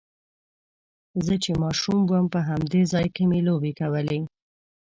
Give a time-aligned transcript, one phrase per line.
[1.25, 4.19] زه چې ماشوم وم په همدې ځای کې مې لوبې کولې.